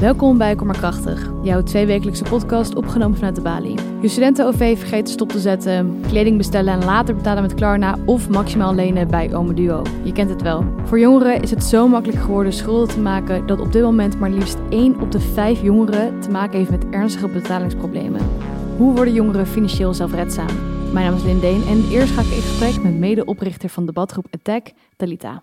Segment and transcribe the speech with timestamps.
[0.00, 3.74] Welkom bij Kom maar Krachtig, jouw tweewekelijkse podcast opgenomen vanuit de Bali.
[4.00, 8.74] Je studenten-OV vergeten stop te zetten, kleding bestellen en later betalen met Klarna of maximaal
[8.74, 9.82] lenen bij Ome Duo.
[10.02, 10.64] Je kent het wel.
[10.84, 14.30] Voor jongeren is het zo makkelijk geworden schulden te maken dat op dit moment maar
[14.30, 18.20] liefst 1 op de 5 jongeren te maken heeft met ernstige betalingsproblemen.
[18.76, 20.48] Hoe worden jongeren financieel zelfredzaam?
[20.92, 24.72] Mijn naam is Lindeen en eerst ga ik in gesprek met medeoprichter van debatgroep Attack,
[24.96, 25.42] Talita.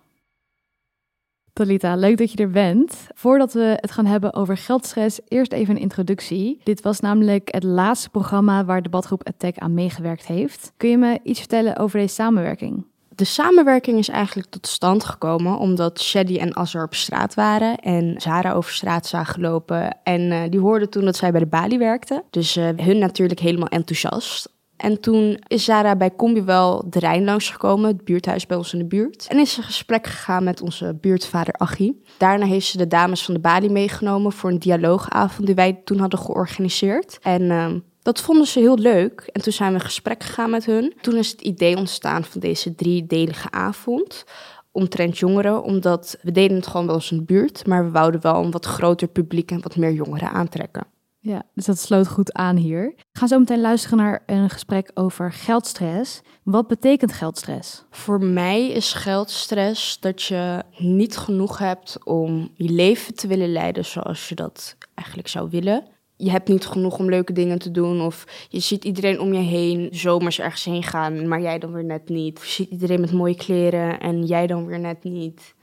[1.55, 3.07] Talita, leuk dat je er bent.
[3.13, 6.59] Voordat we het gaan hebben over geldstress, eerst even een introductie.
[6.63, 10.71] Dit was namelijk het laatste programma waar debatgroep Attack aan meegewerkt heeft.
[10.77, 12.85] Kun je me iets vertellen over deze samenwerking?
[13.09, 18.21] De samenwerking is eigenlijk tot stand gekomen omdat Shady en Azar op straat waren en
[18.21, 19.97] Zara over straat zagen lopen.
[20.03, 22.23] En uh, die hoorden toen dat zij bij de Bali werkte.
[22.29, 24.53] Dus uh, hun natuurlijk helemaal enthousiast.
[24.77, 28.79] En toen is Zara bij Combi wel de Rijn langsgekomen, het buurthuis bij ons in
[28.79, 29.27] de buurt.
[29.29, 32.01] En is ze gesprek gegaan met onze buurtvader Achie.
[32.17, 35.99] Daarna heeft ze de dames van de Bali meegenomen voor een dialoogavond die wij toen
[35.99, 37.19] hadden georganiseerd.
[37.21, 37.67] En uh,
[38.01, 39.29] dat vonden ze heel leuk.
[39.31, 40.93] En toen zijn we in gesprek gegaan met hun.
[41.01, 44.25] Toen is het idee ontstaan van deze driedelige avond
[44.71, 48.21] omtrent jongeren, omdat we deden het gewoon bij ons in de buurt, maar we wouden
[48.21, 50.87] wel een wat groter publiek en wat meer jongeren aantrekken.
[51.25, 52.93] Ja, dus dat sloot goed aan hier.
[52.95, 56.21] We gaan zo meteen luisteren naar een gesprek over geldstress.
[56.43, 57.85] Wat betekent geldstress?
[57.89, 63.85] Voor mij is geldstress dat je niet genoeg hebt om je leven te willen leiden
[63.85, 65.83] zoals je dat eigenlijk zou willen.
[66.15, 68.01] Je hebt niet genoeg om leuke dingen te doen.
[68.01, 71.85] Of je ziet iedereen om je heen zomers ergens heen gaan, maar jij dan weer
[71.85, 72.37] net niet.
[72.37, 75.55] Of je ziet iedereen met mooie kleren en jij dan weer net niet.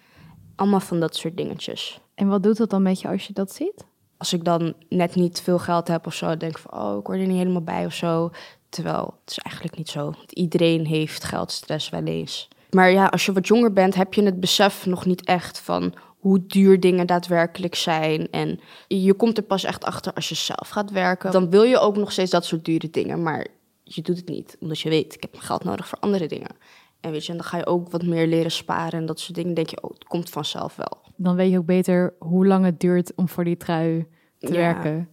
[0.56, 2.00] Allemaal van dat soort dingetjes.
[2.14, 3.90] En wat doet dat dan met je als je dat ziet?
[4.22, 7.06] Als ik dan net niet veel geld heb of zo, denk ik van, oh, ik
[7.06, 8.30] word er niet helemaal bij of zo.
[8.68, 10.14] Terwijl het is eigenlijk niet zo.
[10.28, 12.48] Iedereen heeft geldstress wel eens.
[12.70, 15.94] Maar ja, als je wat jonger bent, heb je het besef nog niet echt van
[16.18, 18.30] hoe duur dingen daadwerkelijk zijn.
[18.30, 21.32] En je komt er pas echt achter als je zelf gaat werken.
[21.32, 23.46] Dan wil je ook nog steeds dat soort dure dingen, maar
[23.82, 24.56] je doet het niet.
[24.60, 26.56] Omdat je weet, ik heb geld nodig voor andere dingen.
[27.02, 29.34] En weet je, en dan ga je ook wat meer leren sparen en dat soort
[29.34, 29.54] dingen.
[29.54, 30.98] denk je, oh, het komt vanzelf wel.
[31.16, 34.06] Dan weet je ook beter hoe lang het duurt om voor die trui
[34.38, 35.08] te werken.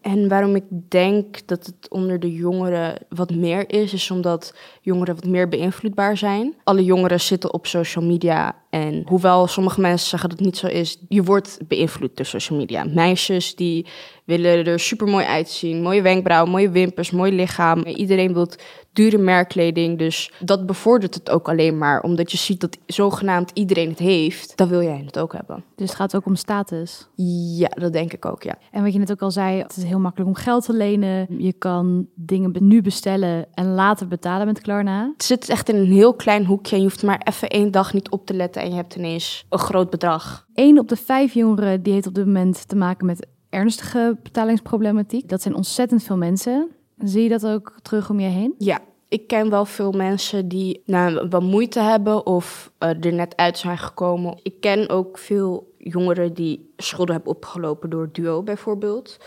[0.00, 4.54] En waarom ik denk dat het onder de jongeren wat meer is, is omdat
[4.88, 6.54] jongeren wat meer beïnvloedbaar zijn.
[6.64, 10.66] Alle jongeren zitten op social media en hoewel sommige mensen zeggen dat het niet zo
[10.66, 12.84] is, je wordt beïnvloed door social media.
[12.84, 13.86] Meisjes die
[14.24, 17.82] willen er super mooi uitzien, mooie wenkbrauwen, mooie wimpers, mooi lichaam.
[17.82, 18.48] Iedereen wil
[18.92, 22.02] dure merkkleding, dus dat bevordert het ook alleen maar.
[22.02, 25.64] Omdat je ziet dat zogenaamd iedereen het heeft, dan wil jij het ook hebben.
[25.76, 27.08] Dus het gaat ook om status?
[27.56, 28.58] Ja, dat denk ik ook, ja.
[28.70, 31.26] En wat je net ook al zei, het is heel makkelijk om geld te lenen.
[31.38, 34.77] Je kan dingen nu bestellen en later betalen met Klarna.
[34.86, 37.92] Het zit echt in een heel klein hoekje en je hoeft maar even één dag
[37.92, 40.46] niet op te letten en je hebt ineens een groot bedrag.
[40.54, 45.28] Eén op de vijf jongeren die heeft op dit moment te maken met ernstige betalingsproblematiek.
[45.28, 46.68] Dat zijn ontzettend veel mensen.
[46.98, 48.54] Zie je dat ook terug om je heen?
[48.58, 53.36] Ja, ik ken wel veel mensen die nou, wat moeite hebben of uh, er net
[53.36, 54.38] uit zijn gekomen.
[54.42, 59.18] Ik ken ook veel jongeren die schulden hebben opgelopen door duo bijvoorbeeld.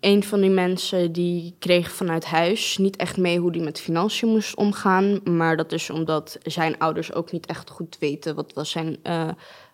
[0.00, 4.28] Een van die mensen die kreeg vanuit huis niet echt mee hoe die met financiën
[4.28, 5.20] moest omgaan.
[5.24, 9.28] Maar dat is omdat zijn ouders ook niet echt goed weten wat was zijn uh,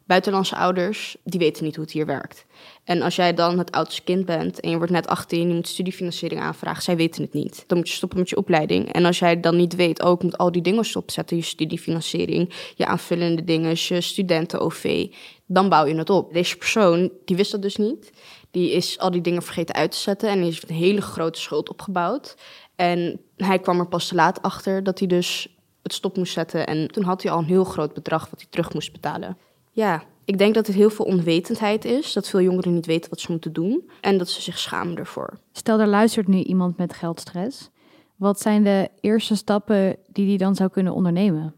[0.06, 1.16] buitenlandse ouders.
[1.24, 2.46] Die weten niet hoe het hier werkt.
[2.84, 5.68] En als jij dan het oudste kind bent en je wordt net 18, je moet
[5.68, 7.64] studiefinanciering aanvragen, zij weten het niet.
[7.66, 8.92] Dan moet je stoppen met je opleiding.
[8.92, 12.54] En als jij dan niet weet, ook oh, moet al die dingen stopzetten, je studiefinanciering,
[12.74, 15.06] je aanvullende dingen, je studenten-OV,
[15.46, 16.32] dan bouw je het op.
[16.32, 18.12] Deze persoon, die wist dat dus niet.
[18.56, 21.40] Die is al die dingen vergeten uit te zetten en die heeft een hele grote
[21.40, 22.36] schuld opgebouwd.
[22.76, 26.66] En hij kwam er pas te laat achter dat hij dus het stop moest zetten.
[26.66, 29.38] En toen had hij al een heel groot bedrag wat hij terug moest betalen.
[29.70, 32.12] Ja, ik denk dat het heel veel onwetendheid is.
[32.12, 33.90] Dat veel jongeren niet weten wat ze moeten doen.
[34.00, 35.38] En dat ze zich schamen ervoor.
[35.52, 37.70] Stel, er luistert nu iemand met geldstress.
[38.16, 41.54] Wat zijn de eerste stappen die die dan zou kunnen ondernemen?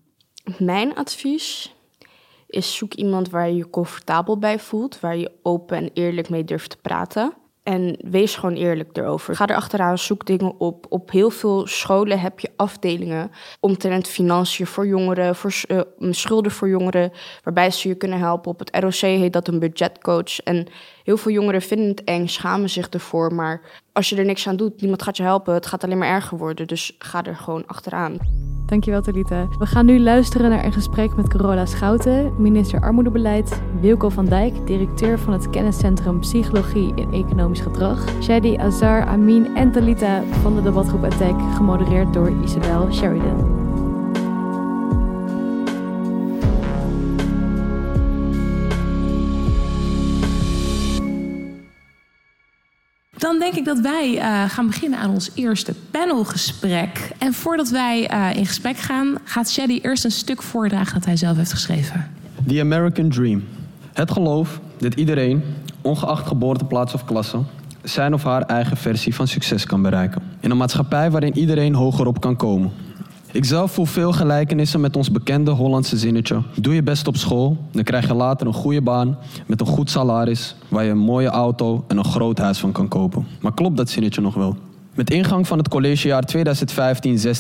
[0.59, 1.75] Mijn advies
[2.49, 5.01] is zoek iemand waar je je comfortabel bij voelt.
[5.01, 7.33] Waar je open en eerlijk mee durft te praten.
[7.69, 9.37] En wees gewoon eerlijk erover.
[9.37, 10.87] Ga er achteraan, zoek dingen op.
[10.89, 13.31] Op heel veel scholen heb je afdelingen
[13.61, 15.81] omtrent financiën voor jongeren, voor uh,
[16.11, 17.13] schulden voor jongeren,
[17.45, 18.51] waarbij ze je kunnen helpen.
[18.51, 20.39] Op het ROC heet dat een budgetcoach.
[20.39, 20.67] En
[21.09, 23.35] heel veel jongeren vinden het eng, schamen zich ervoor.
[23.35, 23.61] Maar
[23.93, 25.55] als je er niks aan doet, niemand gaat je helpen.
[25.55, 26.67] Het gaat alleen maar erger worden.
[26.67, 28.17] Dus ga er gewoon achteraan.
[28.67, 29.49] Dankjewel, Talita.
[29.59, 34.67] We gaan nu luisteren naar een gesprek met Carola Schouten, minister Armoedebeleid, Wilco van Dijk,
[34.67, 40.63] directeur van het kenniscentrum Psychologie en Economisch Gedrag, Shadi Azar Amin en Talita van de
[40.63, 43.68] debatgroep Attack, gemodereerd door Isabel Sheridan.
[53.19, 57.11] Dan denk ik dat wij uh, gaan beginnen aan ons eerste panelgesprek.
[57.19, 61.17] En voordat wij uh, in gesprek gaan, gaat Shady eerst een stuk voordragen dat hij
[61.17, 62.11] zelf heeft geschreven.
[62.47, 63.45] The American Dream.
[63.93, 65.43] Het geloof dat iedereen,
[65.83, 67.39] ongeacht geboorteplaats of klasse,
[67.83, 70.23] zijn of haar eigen versie van succes kan bereiken.
[70.41, 72.73] In een maatschappij waarin iedereen hogerop kan komen.
[73.33, 76.43] Ik zelf voel veel gelijkenissen met ons bekende Hollandse zinnetje.
[76.61, 79.91] Doe je best op school, dan krijg je later een goede baan met een goed
[79.91, 83.27] salaris, waar je een mooie auto en een groot huis van kan kopen.
[83.41, 84.57] Maar klopt dat zinnetje nog wel?
[84.95, 86.41] Met ingang van het collegejaar 2015-16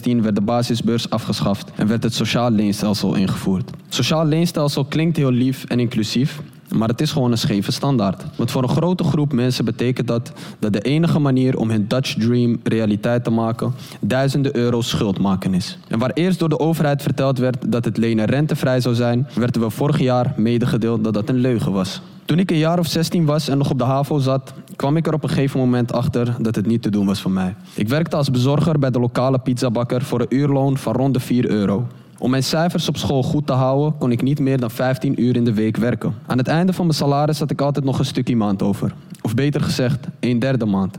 [0.01, 3.71] werd de basisbeurs afgeschaft en werd het sociaal leenstelsel ingevoerd.
[3.89, 6.43] Sociaal leenstelsel klinkt heel lief en inclusief,
[6.75, 8.25] maar het is gewoon een scheve standaard.
[8.37, 12.15] Want voor een grote groep mensen betekent dat dat de enige manier om hun Dutch
[12.15, 15.79] Dream realiteit te maken duizenden euro's schuld maken is.
[15.89, 19.63] En waar eerst door de overheid verteld werd dat het lenen rentevrij zou zijn, werden
[19.63, 22.01] we vorig jaar medegedeeld dat dat een leugen was.
[22.25, 25.07] Toen ik een jaar of 16 was en nog op de HAVO zat, kwam ik
[25.07, 27.55] er op een gegeven moment achter dat het niet te doen was voor mij.
[27.75, 31.49] Ik werkte als bezorger bij de lokale pizzabakker voor een uurloon van rond de 4
[31.49, 31.87] euro.
[32.19, 35.37] Om mijn cijfers op school goed te houden, kon ik niet meer dan 15 uur
[35.37, 36.15] in de week werken.
[36.27, 38.95] Aan het einde van mijn salaris had ik altijd nog een stukje maand over.
[39.23, 40.99] Of beter gezegd, een derde maand.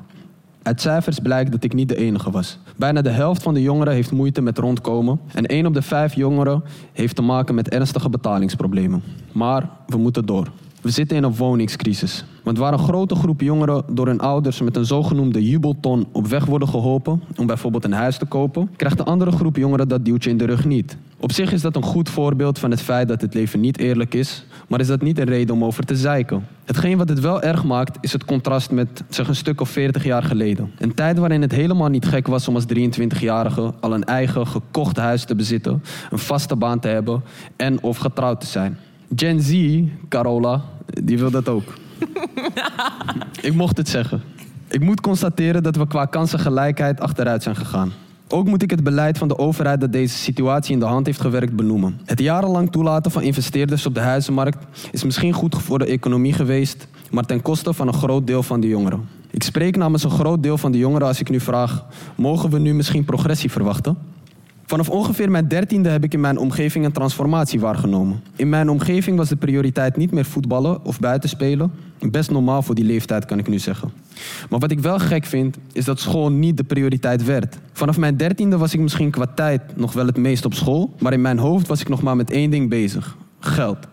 [0.63, 2.57] Uit cijfers blijkt dat ik niet de enige was.
[2.75, 5.19] Bijna de helft van de jongeren heeft moeite met rondkomen.
[5.33, 6.63] En één op de vijf jongeren
[6.93, 9.03] heeft te maken met ernstige betalingsproblemen.
[9.31, 10.51] Maar we moeten door.
[10.81, 12.25] We zitten in een woningscrisis.
[12.43, 16.45] Want waar een grote groep jongeren door hun ouders met een zogenoemde jubelton op weg
[16.45, 20.29] worden geholpen om bijvoorbeeld een huis te kopen, krijgt de andere groep jongeren dat duwtje
[20.29, 20.97] in de rug niet.
[21.21, 24.13] Op zich is dat een goed voorbeeld van het feit dat het leven niet eerlijk
[24.13, 26.47] is, maar is dat niet een reden om over te zeiken.
[26.65, 30.03] Hetgeen wat het wel erg maakt, is het contrast met zeg een stuk of 40
[30.03, 30.71] jaar geleden.
[30.77, 34.97] Een tijd waarin het helemaal niet gek was om als 23-jarige al een eigen gekocht
[34.97, 37.23] huis te bezitten, een vaste baan te hebben
[37.55, 38.77] en of getrouwd te zijn.
[39.15, 40.61] Gen Z, Carola,
[41.03, 41.73] die wil dat ook.
[43.41, 44.21] ik mocht het zeggen.
[44.67, 47.91] Ik moet constateren dat we qua kansengelijkheid achteruit zijn gegaan.
[48.31, 51.21] Ook moet ik het beleid van de overheid dat deze situatie in de hand heeft
[51.21, 51.99] gewerkt benoemen.
[52.05, 56.87] Het jarenlang toelaten van investeerders op de huizenmarkt is misschien goed voor de economie geweest,
[57.11, 59.07] maar ten koste van een groot deel van de jongeren.
[59.31, 61.85] Ik spreek namens een groot deel van de jongeren als ik nu vraag:
[62.15, 63.97] mogen we nu misschien progressie verwachten?
[64.69, 68.21] Vanaf ongeveer mijn dertiende heb ik in mijn omgeving een transformatie waargenomen.
[68.35, 71.71] In mijn omgeving was de prioriteit niet meer voetballen of buitenspelen.
[71.99, 73.91] Best normaal voor die leeftijd, kan ik nu zeggen.
[74.49, 77.57] Maar wat ik wel gek vind, is dat school niet de prioriteit werd.
[77.73, 81.13] Vanaf mijn dertiende was ik misschien qua tijd nog wel het meest op school, maar
[81.13, 83.87] in mijn hoofd was ik nog maar met één ding bezig: geld.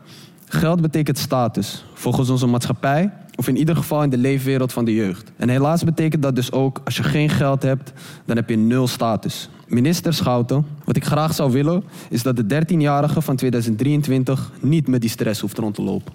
[0.44, 4.94] Geld betekent status, volgens onze maatschappij of in ieder geval in de leefwereld van de
[4.94, 5.32] jeugd.
[5.36, 7.92] En helaas betekent dat dus ook, als je geen geld hebt,
[8.24, 9.48] dan heb je nul status.
[9.66, 15.00] Minister Schouten, wat ik graag zou willen, is dat de 13-jarige van 2023 niet met
[15.00, 16.12] die stress hoeft rond te lopen.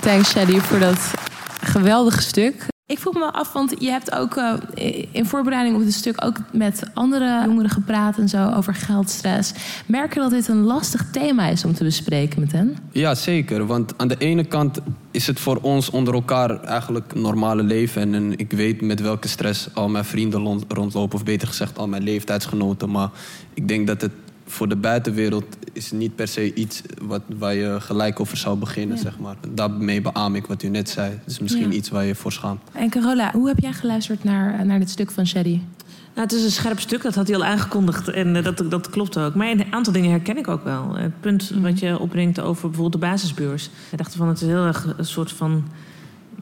[0.00, 1.10] Thanks, Shady, voor dat
[1.60, 2.69] geweldige stuk.
[2.90, 4.54] Ik vroeg me af, want je hebt ook uh,
[5.10, 9.52] in voorbereiding op dit stuk ook met andere jongeren gepraat en zo over geldstress.
[9.86, 12.76] Merk je dat dit een lastig thema is om te bespreken met hen?
[12.92, 13.66] Ja, zeker.
[13.66, 18.14] Want aan de ene kant is het voor ons onder elkaar eigenlijk normale leven.
[18.14, 22.02] En, ik weet met welke stress al mijn vrienden rondlopen, of beter gezegd al mijn
[22.02, 22.90] leeftijdsgenoten.
[22.90, 23.10] Maar
[23.54, 24.12] ik denk dat het
[24.50, 28.98] voor de buitenwereld is niet per se iets wat, waar je gelijk over zou beginnen,
[28.98, 29.36] zeg maar.
[29.50, 31.10] Daarmee beaam ik wat u net zei.
[31.10, 32.60] Het is misschien iets waar je voor schaamt.
[32.72, 35.60] En Carola, hoe heb jij geluisterd naar, naar dit stuk van Shady?
[36.14, 38.08] Nou, het is een scherp stuk, dat had hij al aangekondigd.
[38.08, 39.34] En uh, dat, dat klopt ook.
[39.34, 40.94] Maar een aantal dingen herken ik ook wel.
[40.94, 41.60] Het punt mhm.
[41.60, 43.70] wat je opbrengt over bijvoorbeeld de basisbeurs.
[43.90, 45.64] Ik dacht van, het is heel erg een soort van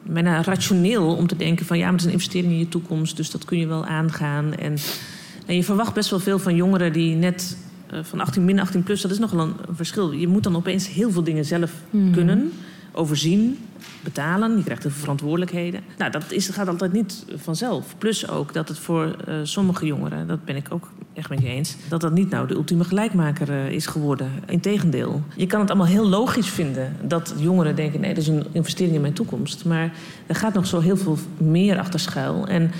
[0.03, 1.77] bijna rationeel om te denken van...
[1.77, 4.53] ja, maar het is een investering in je toekomst, dus dat kun je wel aangaan.
[4.53, 4.77] En,
[5.45, 7.57] en je verwacht best wel veel van jongeren die net
[8.01, 10.11] van 18 min 18 plus, dat is nogal een, een, verschil.
[10.11, 12.11] Je moet dan opeens heel veel dingen zelf hmm.
[12.11, 12.51] kunnen,
[12.91, 13.57] overzien,
[14.03, 14.57] betalen.
[14.57, 15.81] Je krijgt heel veel verantwoordelijkheden.
[15.97, 17.95] Nou, dat is, gaat altijd niet vanzelf.
[17.97, 21.47] Plus ook dat het voor uh, sommige jongeren, dat ben ik ook echt met je
[21.47, 24.31] eens, dat dat niet nou de ultieme gelijkmaker uh, is geworden.
[24.45, 25.21] Integendeel.
[25.35, 28.95] Je kan het allemaal heel logisch vinden dat jongeren denken: nee, dat is een investering
[28.95, 29.65] in mijn toekomst.
[29.65, 29.91] Maar
[30.27, 32.47] er gaat nog zo heel veel meer achter schuil.
[32.47, 32.71] En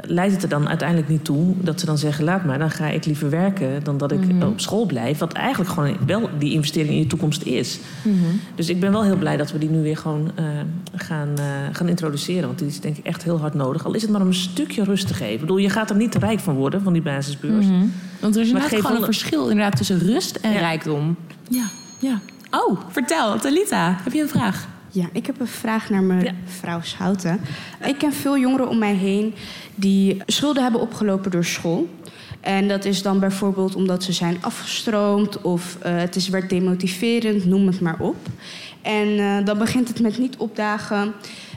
[0.00, 2.88] leidt het er dan uiteindelijk niet toe dat ze dan zeggen: laat maar, dan ga
[2.88, 4.42] ik liever werken dan dat ik mhm.
[4.42, 5.18] op school blijf.
[5.18, 7.78] Wat eigenlijk gewoon wel die investering in je toekomst is.
[8.02, 8.14] Mhm.
[8.54, 10.46] Dus ik ben wel heel blij dat we die nu weer gewoon uh,
[10.94, 12.46] gaan, uh, gaan introduceren.
[12.46, 13.84] Want die is denk ik echt heel hard nodig.
[13.84, 15.34] Al is het maar om een stukje rust te geven.
[15.34, 17.66] Ik bedoel, je gaat er niet rijk van worden van die basisbeurs.
[17.66, 21.16] Mm Want er is inderdaad gewoon een verschil inderdaad tussen rust en rijkdom.
[21.48, 21.64] Ja,
[21.98, 22.20] ja.
[22.50, 24.66] Oh, vertel, Talita, heb je een vraag?
[24.96, 27.40] Ja, ik heb een vraag naar mevrouw Schouten.
[27.84, 29.34] Ik ken veel jongeren om mij heen
[29.74, 31.88] die schulden hebben opgelopen door school.
[32.40, 37.44] En dat is dan bijvoorbeeld omdat ze zijn afgestroomd of uh, het is, werd demotiverend,
[37.44, 38.16] noem het maar op.
[38.82, 41.12] En uh, dan begint het met niet opdagen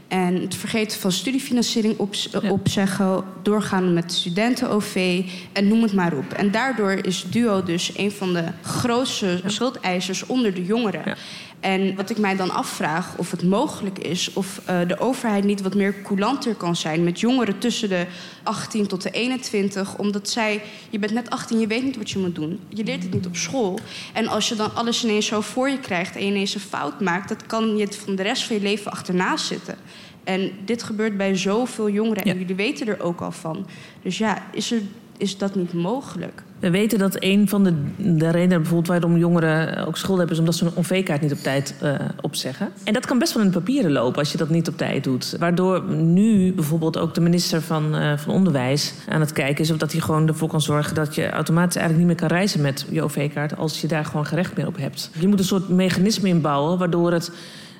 [0.10, 2.51] en het vergeten van studiefinanciering op, ja.
[2.51, 6.34] opzeggen, doorgaan met studenten-OV en noem het maar op.
[6.34, 11.01] En daardoor is DUO dus een van de grootste schuldeisers onder de jongeren.
[11.05, 11.15] Ja.
[11.59, 15.61] En wat ik mij dan afvraag of het mogelijk is of uh, de overheid niet
[15.61, 18.05] wat meer coulanter kan zijn met jongeren tussen de
[18.43, 19.97] 18 tot de 21.
[19.97, 22.59] Omdat zij, je bent net 18, je weet niet wat je moet doen.
[22.67, 23.79] Je leert het niet op school.
[24.13, 27.01] En als je dan alles ineens zo voor je krijgt en je ineens een fout
[27.01, 29.77] maakt, dat kan je van de rest van je leven achterna zitten.
[30.23, 32.39] En dit gebeurt bij zoveel jongeren en ja.
[32.39, 33.67] jullie weten er ook al van.
[34.01, 34.81] Dus ja, is, er,
[35.17, 36.43] is dat niet mogelijk?
[36.59, 40.35] We weten dat een van de, de redenen bijvoorbeeld waarom jongeren ook schuld hebben...
[40.35, 42.69] is omdat ze een OV-kaart niet op tijd uh, opzeggen.
[42.83, 45.03] En dat kan best wel in de papieren lopen als je dat niet op tijd
[45.03, 45.35] doet.
[45.39, 49.71] Waardoor nu bijvoorbeeld ook de minister van, uh, van Onderwijs aan het kijken is...
[49.71, 52.61] of dat hij gewoon ervoor kan zorgen dat je automatisch eigenlijk niet meer kan reizen
[52.61, 53.57] met je OV-kaart...
[53.57, 55.09] als je daar gewoon gerecht meer op hebt.
[55.19, 57.31] Je moet een soort mechanisme inbouwen waardoor het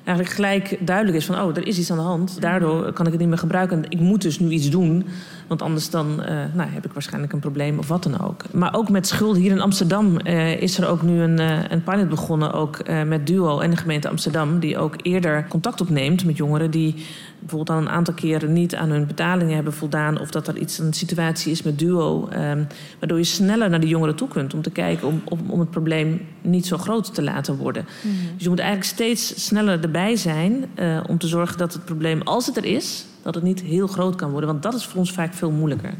[0.04, 1.40] eigenlijk gelijk duidelijk is van...
[1.40, 3.84] oh, er is iets aan de hand, daardoor kan ik het niet meer gebruiken.
[3.88, 5.06] Ik moet dus nu iets doen,
[5.46, 8.42] want anders dan uh, nou, heb ik waarschijnlijk een probleem of wat dan ook.
[8.52, 9.42] Maar ook met schulden.
[9.42, 12.52] Hier in Amsterdam uh, is er ook nu een, uh, een pilot begonnen...
[12.52, 14.58] ook met Duo en de gemeente Amsterdam...
[14.58, 16.70] die ook eerder contact opneemt met jongeren...
[16.70, 16.94] die
[17.38, 20.20] bijvoorbeeld al een aantal keren niet aan hun betalingen hebben voldaan...
[20.20, 22.28] of dat er iets een situatie is met Duo...
[22.32, 22.66] Um,
[22.98, 24.54] waardoor je sneller naar de jongeren toe kunt...
[24.54, 27.86] om te kijken om, om, om het probleem niet zo groot te laten worden.
[28.02, 28.34] Mm -hmm.
[28.34, 30.64] Dus je moet eigenlijk steeds sneller erbij zijn...
[30.78, 33.04] Uh, om te zorgen dat het probleem, als het er is...
[33.22, 34.48] dat het niet heel groot kan worden.
[34.48, 35.94] Want dat is voor ons vaak veel moeilijker.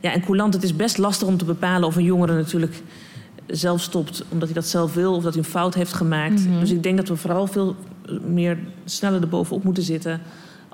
[0.00, 2.82] Ja, en coulant, het is best lastig om te bepalen of een jongere natuurlijk
[3.46, 6.40] zelf stopt omdat hij dat zelf wil of dat hij een fout heeft gemaakt.
[6.40, 6.60] Mm -hmm.
[6.60, 7.76] Dus ik denk dat we vooral veel
[8.26, 10.20] meer sneller erbovenop moeten zitten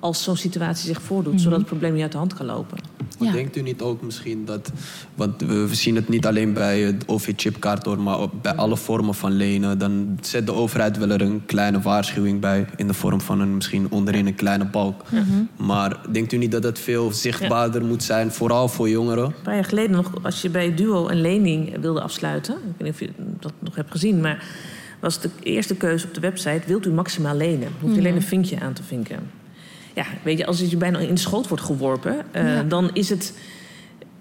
[0.00, 1.42] als zo'n situatie zich voordoet, mm -hmm.
[1.42, 2.78] zodat het probleem niet uit de hand kan lopen.
[3.18, 3.34] Maar ja.
[3.34, 4.72] denkt u niet ook misschien dat,
[5.14, 9.32] want we zien het niet alleen bij het OV-chipkaart hoor, maar bij alle vormen van
[9.32, 13.40] lenen, dan zet de overheid wel er een kleine waarschuwing bij in de vorm van
[13.40, 15.02] een misschien onderin een kleine balk.
[15.10, 15.48] Mm -hmm.
[15.66, 17.86] Maar denkt u niet dat het veel zichtbaarder ja.
[17.86, 19.24] moet zijn, vooral voor jongeren?
[19.24, 22.86] Een paar jaar geleden nog, als je bij Duo een lening wilde afsluiten, ik weet
[22.86, 23.10] niet of je
[23.40, 24.44] dat nog hebt gezien, maar
[25.00, 27.68] was de eerste keuze op de website: wilt u maximaal lenen?
[27.68, 27.98] Hoeft u mm -hmm.
[27.98, 29.37] alleen een vinkje aan te vinken
[29.98, 32.62] ja, weet je, als het je bijna in de schoot wordt geworpen, uh, ja.
[32.62, 33.32] dan is het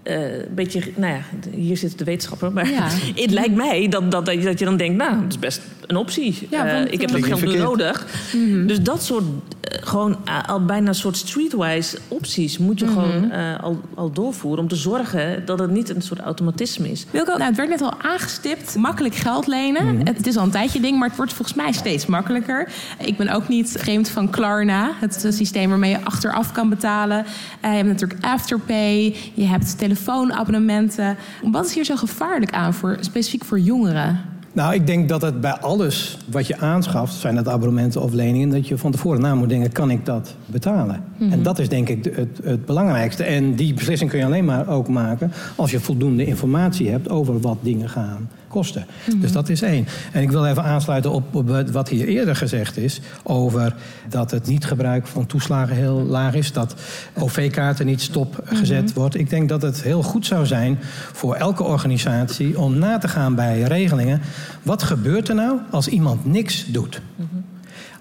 [0.08, 1.22] uh, een beetje, nou ja,
[1.52, 2.88] hier zit de wetenschapper, maar ja.
[3.24, 6.48] het lijkt mij dat, dat, dat je dan denkt, nou, dat is best een optie.
[6.50, 8.06] Ja, uh, ik heb dat geld nu nodig.
[8.34, 8.68] Mm -hmm.
[8.68, 13.04] Dus dat soort, uh, gewoon al bijna een soort streetwise opties moet je mm -hmm.
[13.04, 17.06] gewoon al, al doorvoeren om te zorgen dat het niet een soort automatisme is.
[17.12, 19.84] Wilco, nou, het werd net al aangestipt, makkelijk geld lenen.
[19.84, 20.08] Mm -hmm.
[20.08, 22.72] Het is al een tijdje ding, maar het wordt volgens mij steeds makkelijker.
[23.04, 27.26] Ik ben ook niet vreemd van Klarna, het systeem waarmee je achteraf kan betalen.
[27.62, 29.68] je hebt natuurlijk Afterpay, je hebt
[29.98, 31.18] telefoonabonnementen.
[31.52, 34.22] Wat is hier zo gevaarlijk aan, voor, specifiek voor jongeren?
[34.54, 38.50] Nou, ik denk dat het bij alles wat je aanschaft, zijn dat abonnementen of leningen,
[38.50, 41.04] dat je van tevoren na moet denken: kan ik dat betalen?
[41.18, 41.34] Mm-hmm.
[41.34, 43.24] En dat is denk ik het, het, belangrijkste.
[43.24, 47.40] En die beslissing kun je alleen maar ook maken als je voldoende informatie hebt over
[47.40, 48.86] wat dingen gaan kosten.
[49.06, 49.22] Mm-hmm.
[49.22, 49.88] Dus dat is één.
[50.12, 53.76] En ik wil even aansluiten op, op wat hier eerder gezegd is over
[54.10, 56.76] dat het niet gebruik van toeslagen heel laag is, dat
[57.14, 58.94] OV-kaarten niet stopgezet mm-hmm.
[58.94, 59.16] wordt.
[59.16, 60.80] Ik denk dat het heel goed zou zijn
[61.14, 64.22] voor elke organisatie om na te gaan bij regelingen.
[64.64, 67.02] Wat gebeurt er nou als iemand niks doet?
[67.16, 67.46] Mm-hmm.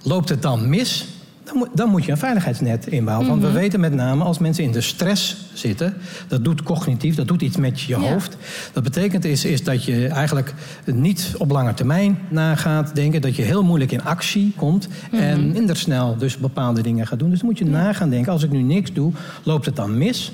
[0.02, 1.15] Loopt het dan mis?
[1.46, 3.28] Dan moet, dan moet, je een veiligheidsnet inbouwen.
[3.28, 5.94] Want we weten met name als mensen in de stress zitten,
[6.28, 8.10] dat doet cognitief, dat doet iets met je ja.
[8.10, 8.36] hoofd.
[8.72, 13.36] Dat betekent is, is dat je eigenlijk niet op lange termijn na gaat denken, dat
[13.36, 15.28] je heel moeilijk in actie komt mm-hmm.
[15.28, 17.30] en minder snel dus bepaalde dingen gaat doen.
[17.30, 17.70] Dus dan moet je ja.
[17.70, 19.12] na gaan denken, als ik nu niks doe,
[19.42, 20.32] loopt het dan mis?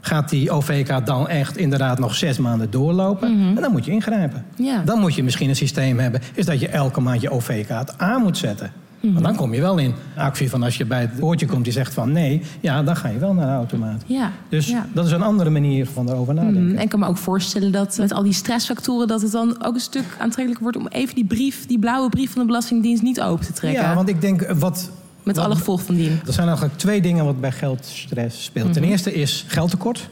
[0.00, 3.32] Gaat die OVK dan echt inderdaad nog zes maanden doorlopen?
[3.32, 3.56] Mm-hmm.
[3.56, 4.44] En dan moet je ingrijpen.
[4.56, 4.82] Ja.
[4.84, 8.22] Dan moet je misschien een systeem hebben, is dat je elke maand je OVK aan
[8.22, 8.72] moet zetten.
[9.00, 11.72] Want dan kom je wel in actie van als je bij het woordje komt die
[11.72, 14.02] zegt van nee, ja, dan ga je wel naar de automaat.
[14.06, 14.86] Ja, dus ja.
[14.92, 16.68] dat is een andere manier van erover nadenken.
[16.68, 19.64] Mm, en ik kan me ook voorstellen dat met al die stressfactoren dat het dan
[19.64, 23.02] ook een stuk aantrekkelijker wordt om even die brief, die blauwe brief van de Belastingdienst
[23.02, 23.82] niet open te trekken.
[23.82, 24.90] Ja, want ik denk wat.
[25.22, 26.20] Met alle gevolgen van dien.
[26.26, 28.72] Er zijn eigenlijk twee dingen wat bij geldstress speelt.
[28.72, 30.08] Ten eerste is geldtekort.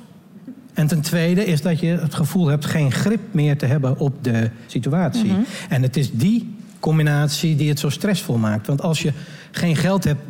[0.75, 4.25] En ten tweede is dat je het gevoel hebt geen grip meer te hebben op
[4.25, 5.33] de situatie.
[5.69, 8.67] En het is die combinatie die het zo stressvol maakt.
[8.67, 9.13] Want als je
[9.51, 10.23] geen geld hebt,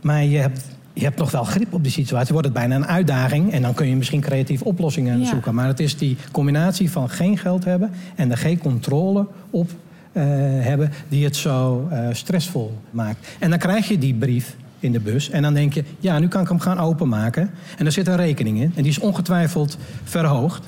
[0.00, 2.86] maar je hebt, je hebt nog wel grip op die situatie, wordt het bijna een
[2.86, 3.52] uitdaging.
[3.52, 5.26] En dan kun je misschien creatieve oplossingen ja.
[5.26, 5.54] zoeken.
[5.54, 9.70] Maar het is die combinatie van geen geld hebben en er geen controle op
[10.12, 10.22] uh,
[10.64, 13.28] hebben, die het zo uh, stressvol maakt.
[13.38, 15.30] En dan krijg je die brief in de bus.
[15.30, 17.50] En dan denk je, ja, nu kan ik hem gaan openmaken.
[17.78, 18.72] En er zit een rekening in.
[18.76, 20.66] En die is ongetwijfeld verhoogd.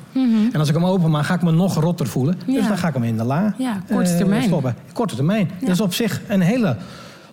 [0.53, 2.35] En als ik hem openmaak, ga ik me nog rotter voelen.
[2.47, 2.69] Dus Mhm.
[2.69, 4.43] Dan ga ik hem in de la Ja, korte eh, termijn.
[4.43, 4.75] stoppen.
[4.93, 5.51] Korte termijn.
[5.61, 6.77] Dat is op zich een hele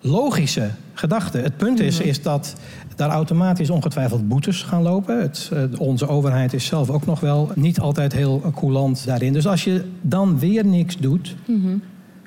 [0.01, 1.37] logische gedachte.
[1.37, 2.07] Het punt is, Mhm.
[2.07, 2.55] is dat
[2.95, 5.21] daar automatisch ongetwijfeld boetes gaan lopen.
[5.21, 9.33] Het, eh, onze overheid is zelf ook nog wel niet altijd heel coulant daarin.
[9.33, 11.35] Dus als je dan weer niks doet...
[11.47, 11.77] Mhm.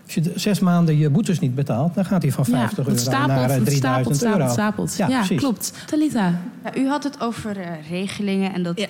[0.09, 2.91] Als je zes maanden je boetes niet betaalt, dan gaat hij van 50 ja, euro
[2.91, 4.53] het stapelt, naar eh, het 3000 stapelt, euro.
[4.53, 5.31] stapelt, stapelt.
[5.31, 5.73] Ja, klopt.
[5.87, 6.41] Talita.
[6.65, 8.87] Ja, u had het over eh, regelingen en dat,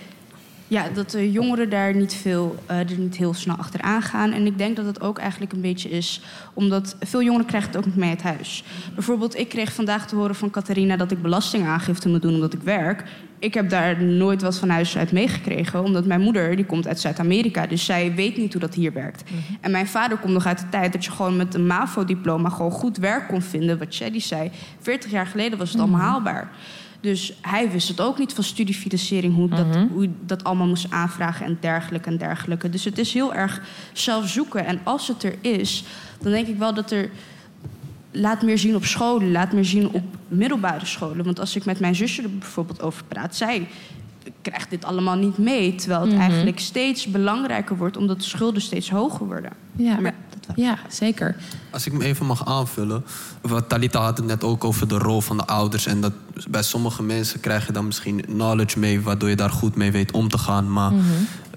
[0.68, 0.88] Ja.
[0.94, 4.32] dat de jongeren daar niet, veel, eh, er niet heel snel achteraan gaan.
[4.32, 6.20] En ik denk dat het ook eigenlijk een beetje is
[6.54, 8.64] omdat veel jongeren krijgen het ook niet mee uit huis.
[8.94, 12.62] Bijvoorbeeld, ik kreeg vandaag te horen van Catharina dat ik belastingaangifte moet doen omdat ik
[12.62, 13.04] werk.
[13.38, 17.00] Ik heb daar nooit wat van huis uit meegekregen, omdat mijn moeder die komt uit
[17.00, 19.22] Zuid-Amerika, dus zij weet niet hoe dat hier werkt.
[19.60, 22.70] En mijn vader komt nog uit de tijd dat je gewoon met een MAVO-diploma gewoon
[22.70, 23.78] goed werk kon vinden.
[23.78, 26.50] Wat Shady zei, 40 jaar geleden was het allemaal haalbaar.
[27.00, 30.90] Dus hij wist het ook niet van studiefinanciering, hoe, dat, hoe je dat allemaal moest
[30.90, 32.70] aanvragen en dergelijke en dergelijke.
[32.70, 33.62] Dus het is heel erg
[33.92, 34.66] zelf zoeken.
[34.66, 35.84] En als het er is,
[36.20, 37.10] dan denk ik wel dat er.
[38.10, 41.24] Laat meer zien op scholen, laat meer zien op middelbare scholen.
[41.24, 43.68] Want als ik met mijn zusje er bijvoorbeeld over praat, zij
[44.42, 45.74] krijgt dit allemaal niet mee.
[45.74, 49.52] Terwijl het eigenlijk steeds belangrijker wordt, omdat de schulden steeds hoger worden.
[49.76, 50.14] Ja, Maar.
[50.56, 51.36] Ja zeker.
[51.70, 53.04] Als ik me even mag aanvullen.
[53.40, 55.86] Wat Talita had het net ook over de rol van de ouders.
[55.86, 56.12] En dat
[56.48, 60.12] bij sommige mensen krijg je dan misschien knowledge mee, waardoor je daar goed mee weet
[60.12, 60.72] om te gaan.
[60.72, 60.92] Maar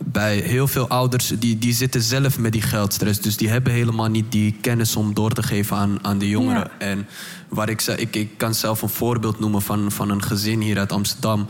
[0.05, 3.21] bij heel veel ouders, die, die zitten zelf met die geldstress.
[3.21, 6.69] Dus die hebben helemaal niet die kennis om door te geven aan, aan de jongeren.
[6.79, 6.86] Ja.
[6.86, 7.07] En
[7.51, 10.77] waar ik, zei, ik, ik kan zelf een voorbeeld noemen van, van een gezin hier
[10.77, 11.48] uit Amsterdam.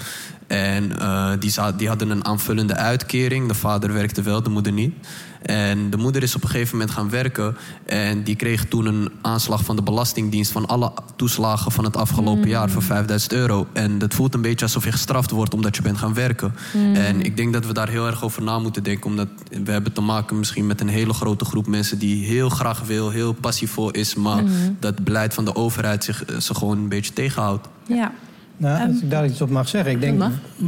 [0.48, 3.48] En eh, die, die hadden een aanvullende uitkering.
[3.48, 4.94] De vader werkte wel, de moeder niet.
[5.42, 7.58] En de moeder is op een gegeven moment gaan werken.
[7.86, 10.52] En die kreeg toen een aanslag van de Belastingdienst...
[10.52, 13.68] van alle toeslagen van het afgelopen jaar voor 5000 euro.
[13.74, 16.56] En dat voelt een beetje alsof je gestraft wordt omdat je bent gaan werken.
[16.94, 19.10] En ik denk dat we daar heel erg over na moeten denken.
[19.10, 19.28] Omdat
[19.64, 22.00] we hebben te maken misschien met een hele grote groep mensen...
[22.00, 24.16] die heel graag wil, heel passievol is...
[24.16, 24.44] maar
[24.80, 27.68] dat beleid van de overheid zich, eh, ze gewoon een beetje tegenhoudt.
[27.88, 28.12] Ja.
[28.58, 29.92] Nou, als ik daar iets op mag zeggen.
[29.92, 30.24] Ik denk,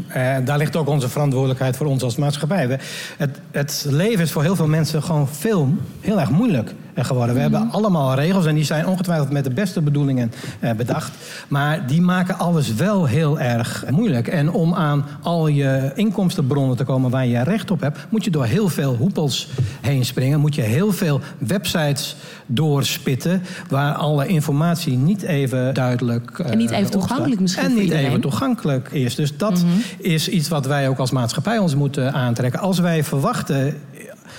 [0.07, 2.67] eh, daar ligt ook onze verantwoordelijkheid voor ons als maatschappij.
[2.67, 2.77] We,
[3.17, 7.35] het, het leven is voor heel veel mensen gewoon veel, heel erg moeilijk geworden.
[7.35, 11.11] We hebben allemaal regels en die zijn ongetwijfeld met de beste bedoelingen eh, bedacht.
[11.47, 14.27] Maar die maken alles wel heel erg moeilijk.
[14.27, 17.99] En om aan al je inkomstenbronnen te komen waar je recht op hebt...
[18.09, 19.49] moet je door heel veel hoepels
[19.81, 20.39] heen springen.
[20.39, 23.43] Moet je heel veel websites doorspitten...
[23.69, 28.89] waar alle informatie niet even duidelijk En niet even toegankelijk misschien En niet even toegankelijk
[28.91, 29.15] is.
[29.15, 29.63] Dus dat
[29.97, 32.59] is iets wat wij ook als maatschappij ons moeten aantrekken.
[32.59, 33.75] Als wij verwachten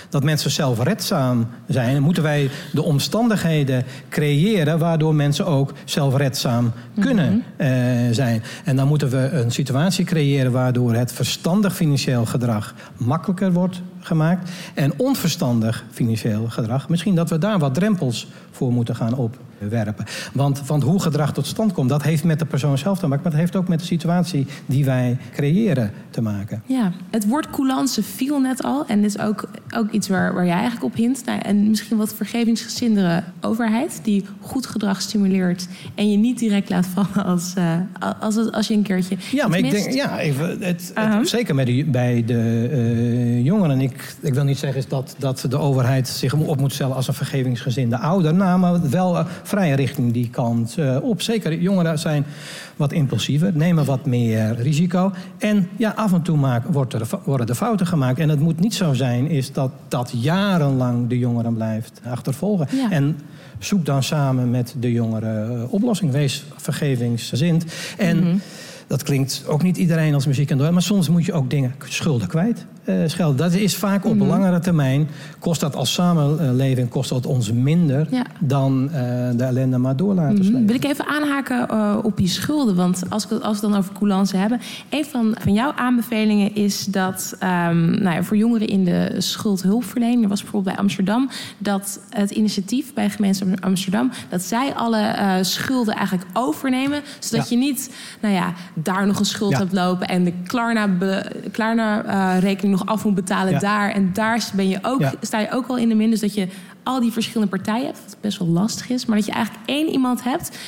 [0.08, 7.68] dat mensen zelfredzaam zijn, moeten wij de omstandigheden creëren waardoor mensen ook zelfredzaam kunnen eh,
[8.10, 8.42] zijn.
[8.64, 14.50] En dan moeten we een situatie creëren waardoor het verstandig financieel gedrag makkelijker wordt gemaakt
[14.74, 16.88] en onverstandig financieel gedrag.
[16.88, 19.16] Misschien dat we daar wat drempels voor moeten gaan
[19.64, 20.04] opwerpen.
[20.32, 23.22] Want, want hoe gedrag tot stand komt, dat heeft met de persoon zelf te maken,
[23.22, 26.62] maar het heeft ook met de situatie die wij creëren te maken.
[26.66, 28.84] Ja, het woord coulance viel net al.
[28.86, 31.24] En is ook, ook iets waar, waar jij eigenlijk op hint.
[31.24, 34.00] Nou, en misschien wat vergevingsgezindere overheid...
[34.02, 35.68] die goed gedrag stimuleert...
[35.94, 37.76] en je niet direct laat vallen als, eh,
[38.20, 41.84] als, als je een keertje Ja, maar ik denk, ja, even, het, zeker bij de,
[41.84, 43.80] bij de eh, jongeren.
[43.80, 47.08] Ik, ik wil niet zeggen is dat, dat de overheid zich op moet stellen als
[47.08, 48.34] een vergevingsgezinde ouder.
[48.34, 49.24] Nou, maar wel
[49.56, 51.22] eh, vrij richting die kant eh, op.
[51.22, 52.24] Zeker, jongeren zijn
[52.76, 55.12] wat impulsiever, nemen wat meer risico.
[55.38, 58.18] En ja, af en toe maak, wordt er, worden er fouten gemaakt.
[58.18, 62.68] En het moet niet zo zijn is dat dat jarenlang de jongeren blijft achtervolgen.
[62.76, 62.90] Ja.
[62.90, 63.18] En
[63.58, 66.10] zoek dan samen met de jongeren eh, oplossing.
[66.12, 67.64] Wees vergevingsgezind.
[67.98, 68.36] En Mhm.
[68.86, 70.72] dat klinkt ook niet iedereen als muziek en door.
[70.72, 72.66] Maar soms moet je ook dingen schulden kwijt.
[72.84, 73.36] Eh, schelden.
[73.36, 74.26] Dat is vaak op Mhm.
[74.26, 75.08] langere termijn.
[75.38, 78.24] Kost dat als samenleving kost dat ons minder Ja.
[78.38, 79.00] dan eh,
[79.36, 80.66] de ellende maar door laten slepen.
[80.66, 82.74] Wil ik even aanhaken eh, op die schulden?
[82.74, 84.60] Want als, we het dan over coulance hebben...
[84.90, 90.22] een van, van jouw aanbevelingen is dat ehm, nou ja, voor jongeren in de schuldhulpverlening...
[90.22, 91.28] er was bijvoorbeeld bij Amsterdam...
[91.58, 94.10] dat het initiatief bij gemeente Amsterdam...
[94.28, 97.00] dat zij alle schulden eigenlijk overnemen...
[97.18, 97.56] zodat Ja.
[97.56, 100.06] je niet nou ja, daar nog een schuld hebt lopen...
[100.08, 103.58] en de Klarna-rekening Klarna, eh, rekening nog af moet betalen Ja.
[103.58, 103.90] daar.
[103.90, 105.12] En daar ben je ook, Ja.
[105.20, 106.10] sta je ook al in de min.
[106.10, 106.48] Dus dat je
[106.82, 109.06] al die verschillende partijen hebt, wat best wel lastig is.
[109.06, 110.58] Maar dat je eigenlijk één iemand hebt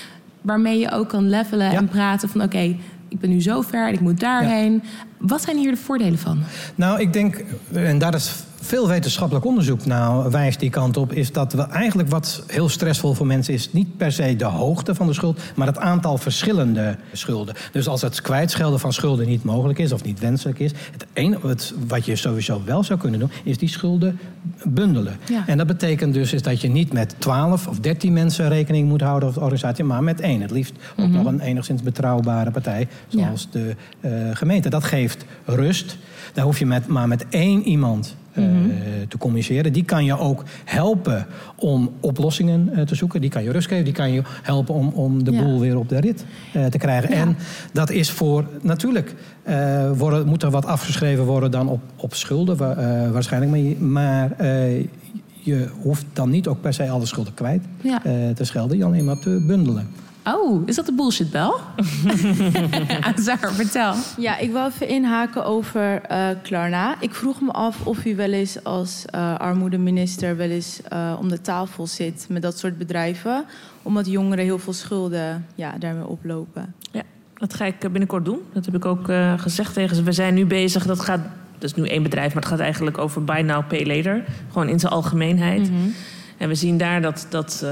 [0.40, 2.76] waarmee je ook kan levelen en praten van oké,
[3.08, 4.82] ik ben nu zo ver en ik moet daarheen.
[5.18, 6.38] Wat zijn hier de voordelen van?
[6.74, 11.32] Nou, ik denk, en daar is veel wetenschappelijk onderzoek nou wijst die kant op, is
[11.32, 15.06] dat we eigenlijk wat heel stressvol voor mensen is, niet per se de hoogte van
[15.06, 17.54] de schuld, maar het aantal verschillende schulden.
[17.72, 21.06] Dus als het kwijtschelden van schulden niet mogelijk is of niet wenselijk is, het
[21.42, 24.18] het, wat je sowieso wel zou kunnen doen, is die schulden
[24.64, 25.16] bundelen.
[25.28, 25.44] Ja.
[25.46, 29.00] En dat betekent dus is dat je niet met 12 of 13 mensen rekening moet
[29.00, 30.40] houden of de organisatie, maar met één.
[30.40, 34.68] Het liefst ook nog een enigszins betrouwbare partij, zoals de eh, gemeente.
[34.68, 35.96] Dat geeft rust.
[36.32, 38.44] Daar hoef je met, maar met één iemand eh,
[39.08, 39.72] te communiceren.
[39.72, 43.20] Die kan je ook helpen om oplossingen eh, te zoeken.
[43.20, 43.84] Die kan je rust geven.
[43.84, 45.42] Die kan je helpen om, om de Ja.
[45.42, 47.10] boel weer op de rit eh, te krijgen.
[47.10, 47.16] Ja.
[47.16, 47.36] En
[47.72, 49.14] dat is voor, natuurlijk,
[49.96, 53.78] worden, moet er wat afgeschreven worden dan op, op schulden wa- waarschijnlijk.
[53.80, 54.30] Maar,
[55.42, 58.00] je, hoeft dan niet ook per se alle schulden kwijt Ja.
[58.34, 58.76] te schelden.
[58.76, 59.88] Je alleen maar te bundelen.
[60.34, 61.60] Oh, is dat de bullshitbel?
[63.14, 63.94] Azar, vertel.
[64.18, 67.00] Ja, ik wil even inhaken over eh Klarna.
[67.00, 71.28] Ik vroeg me af of u wel eens als eh, armoedeminister wel eens eh, om
[71.28, 73.44] de tafel zit met dat soort bedrijven.
[73.82, 76.74] Omdat jongeren heel veel schulden ja, daarmee oplopen.
[76.92, 77.02] Ja,
[77.34, 78.40] dat ga ik binnenkort doen.
[78.52, 80.02] Dat heb ik ook eh, gezegd tegen ze.
[80.02, 81.20] We zijn nu bezig, dat gaat...
[81.58, 84.24] Dat is nu één bedrijf, maar het gaat eigenlijk over buy now, pay later.
[84.48, 85.70] Gewoon in zijn algemeenheid.
[86.36, 87.66] En we zien daar dat, dat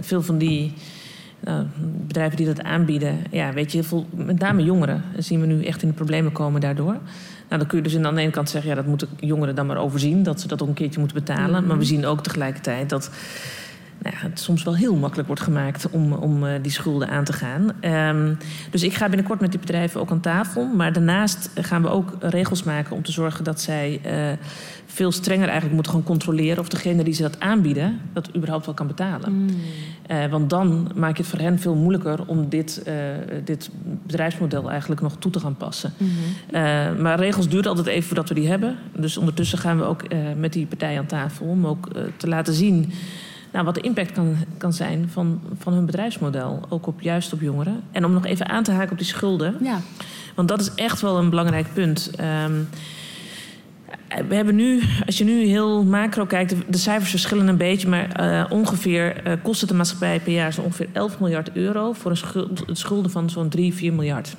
[0.00, 0.74] veel van die
[1.44, 1.66] nou,
[2.06, 3.16] bedrijven die dat aanbieden...
[3.30, 6.92] Ja, weet je, met name jongeren zien we nu echt in de problemen komen daardoor.
[7.48, 8.70] Nou, dan kun je dus aan de ene kant zeggen...
[8.70, 11.66] ja, dat moeten jongeren dan maar overzien, dat ze dat ook een keertje moeten betalen.
[11.66, 13.10] Maar we zien ook tegelijkertijd dat
[14.02, 17.24] nou ja, het soms wel heel makkelijk wordt gemaakt om, om eh, die schulden aan
[17.24, 17.72] te gaan.
[17.80, 18.34] Ehm,
[18.70, 20.66] dus ik ga binnenkort met die bedrijven ook aan tafel.
[20.66, 24.12] Maar daarnaast gaan we ook regels maken om te zorgen dat zij eh,
[24.86, 28.74] veel strenger eigenlijk moeten gaan controleren of degene die ze dat aanbieden, dat überhaupt wel
[28.74, 29.48] kan betalen.
[30.06, 32.82] Eh, want dan maak je het voor hen veel moeilijker om dit,
[33.44, 33.70] dit
[34.06, 35.92] bedrijfsmodel eigenlijk nog toe te gaan passen.
[36.50, 36.62] Eh,
[36.98, 38.76] maar regels duurt altijd even voordat we die hebben.
[38.96, 40.02] Dus ondertussen gaan we ook
[40.36, 42.92] met die partij aan tafel om ook te laten zien
[43.52, 46.60] nou, wat de impact kan, kan zijn van, van hun bedrijfsmodel.
[46.68, 47.80] Ook op, juist op jongeren.
[47.92, 49.56] En om nog even aan te haken op die schulden.
[49.60, 49.80] Ja.
[50.34, 52.10] Want dat is echt wel een belangrijk punt.
[52.16, 52.52] Ehm,
[54.28, 57.88] we hebben nu, als je nu heel macro kijkt, de, de cijfers verschillen een beetje,
[57.88, 61.92] maar eh, ongeveer eh, kost het de maatschappij per jaar zo ongeveer 11 miljard euro
[61.92, 64.36] voor een schuld, schulden van zo'n 3, 4 miljard.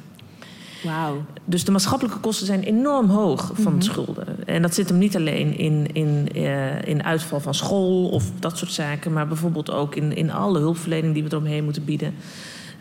[0.84, 1.26] Wauw.
[1.46, 3.82] Dus de maatschappelijke kosten zijn enorm hoog van Mhm.
[3.82, 4.48] schulden.
[4.48, 8.58] En dat zit hem niet alleen in, in, eh, in uitval van school of dat
[8.58, 12.14] soort zaken, maar bijvoorbeeld ook in, in alle hulpverlening die we eromheen moeten bieden.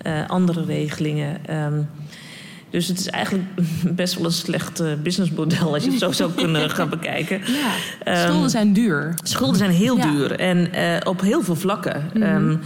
[0.02, 1.46] Eh, andere regelingen.
[1.46, 1.80] Ehm,
[2.70, 3.48] dus het is eigenlijk
[4.02, 7.38] best wel een slecht eh, businessmodel als je het zo zou kunnen gaan bekijken.
[7.46, 7.70] Ja.
[8.04, 9.14] Ehm, Schulden zijn duur.
[9.22, 10.10] Schulden zijn heel Ja.
[10.10, 10.68] duur en
[11.06, 12.10] op heel veel vlakken.
[12.22, 12.56] Ehm,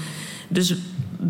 [0.48, 0.74] dus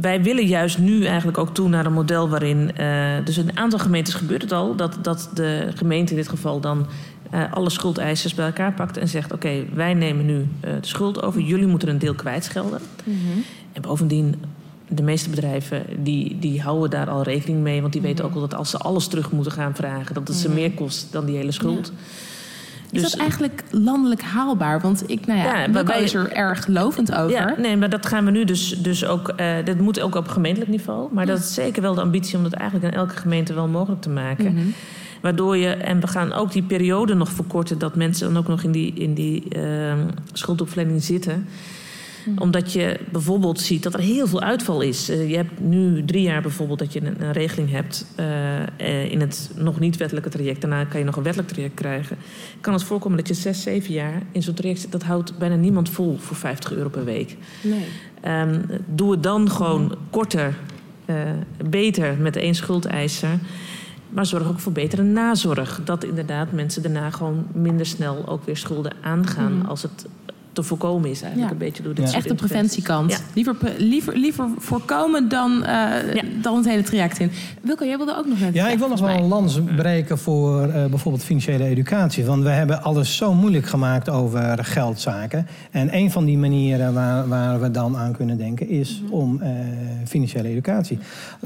[0.01, 2.77] wij willen juist nu eigenlijk ook toe naar een model waarin.
[2.77, 6.61] eh, dus een aantal gemeentes gebeurt het al dat, dat de gemeente in dit geval
[6.61, 6.87] dan.
[7.31, 11.23] eh, alle schuldeisers bij elkaar pakt en zegt: Oké, wij nemen nu eh, de schuld
[11.23, 12.81] over, jullie moeten een deel kwijtschelden.
[13.73, 14.35] En bovendien,
[14.89, 18.41] de meeste bedrijven die, die houden daar al rekening mee, want die weten ook wel
[18.41, 21.37] dat als ze alles terug moeten gaan vragen, dat het ze meer kost dan die
[21.37, 21.93] hele schuld.
[22.95, 24.81] Is Dus- dat eigenlijk landelijk haalbaar?
[24.81, 27.31] Want ik, nou ja, Ja, is er erg lovend over.
[27.31, 29.29] Ja, nee, maar dat gaan we nu dus, dus ook.
[29.29, 31.09] eh dat moet ook op gemeentelijk niveau.
[31.15, 34.03] Maar dat is zeker wel de ambitie om dat eigenlijk in elke gemeente wel mogelijk
[34.03, 34.53] te maken.
[34.55, 34.65] Mhm.
[35.21, 38.63] Waardoor je, en we gaan ook die periode nog verkorten, dat mensen dan ook nog
[38.63, 39.49] in die, in die
[40.33, 41.47] schuldopleiding zitten.
[42.39, 45.09] Omdat je bijvoorbeeld ziet dat er heel veel uitval is.
[45.09, 49.11] Eh, je hebt nu drie jaar bijvoorbeeld dat je een, een regeling hebt eh, eh,
[49.11, 50.61] in het nog niet wettelijke traject.
[50.61, 52.17] Daarna kan je nog een wettelijk traject krijgen.
[52.61, 54.93] Kan het voorkomen dat je zes, zeven jaar in zo'n traject zit.
[54.93, 57.37] Dat houdt bijna niemand vol voor 50 euro per week.
[57.63, 57.85] Nee.
[58.21, 60.57] Ehm, doe het dan gewoon korter,
[61.71, 63.39] beter met één schuldeiser.
[64.09, 65.81] Maar zorg ook voor betere nazorg.
[65.85, 69.67] Dat inderdaad mensen daarna gewoon minder snel ook weer schulden aangaan.
[69.67, 70.07] Als het
[70.55, 71.45] te voorkomen is eigenlijk Mhm.
[71.45, 71.51] Ja.
[71.51, 72.11] een beetje door dit Ja.
[72.11, 73.11] soort Echt de preventiekant.
[73.11, 73.19] Ja.
[73.35, 76.23] Liever, liever, liever voorkomen dan, eh, Ja.
[76.43, 77.31] dan het hele traject in.
[77.63, 80.63] Wilco, jij wilde ook nog net Ja, ik wil nog wel een lans breken voor
[80.63, 82.25] eh, bijvoorbeeld financiële educatie.
[82.25, 85.47] Want we hebben alles zo moeilijk gemaakt over geldzaken.
[85.71, 89.51] En een van die manieren waar, waar we dan aan kunnen denken is om eh,
[90.07, 90.99] financiële educatie.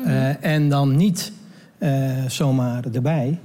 [0.05, 1.33] Eh, en dan niet
[1.79, 1.91] eh,
[2.29, 3.39] zomaar erbij,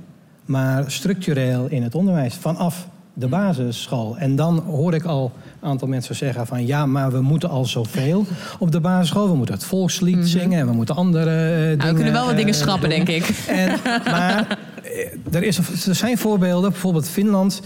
[0.45, 4.17] maar structureel in het onderwijs vanaf de basisschool.
[4.17, 7.65] En dan hoor ik al een aantal mensen zeggen van ja, maar we moeten al
[7.65, 8.26] zoveel
[8.60, 9.30] op de basisschool.
[9.30, 11.88] We moeten het volkslied zingen en we moeten andere eh, dingen...
[11.88, 13.06] We kunnen wel wat dingen eh, schrappen, doen.
[13.06, 13.43] denk ik.
[13.47, 17.62] En, maar eh, er, is, er zijn voorbeelden, bijvoorbeeld Finland.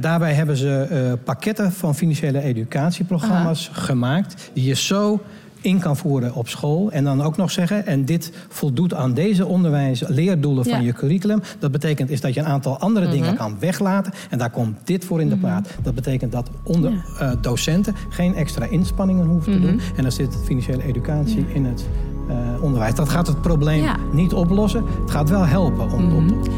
[0.00, 4.50] daarbij hebben ze pakketten van financiële educatieprogramma's gemaakt.
[4.52, 5.22] Die je zo
[5.64, 6.90] in kan voeren op school.
[6.90, 10.86] En dan ook nog zeggen, en dit voldoet aan deze onderwijs, leerdoelen van Ja.
[10.86, 11.40] je curriculum.
[11.58, 14.12] Dat betekent is dat je een aantal andere dingen kan weglaten.
[14.30, 15.68] En daar komt dit voor in de plaat.
[15.82, 19.80] Dat betekent dat onder eh, docenten geen extra inspanningen hoeven te doen.
[19.96, 21.86] En dan zit financiële educatie in het
[22.28, 22.94] eh, onderwijs.
[22.94, 23.96] Dat gaat het probleem Ja.
[24.12, 24.84] niet oplossen.
[25.00, 26.50] Het gaat wel helpen om op te.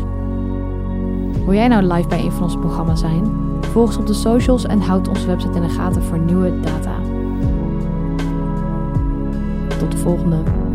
[1.45, 3.25] Wil jij nou live bij een van onze programma's zijn?
[3.73, 6.96] Volg ons op de socials en houd onze website in de gaten voor nieuwe data.
[9.79, 10.66] Tot de volgende.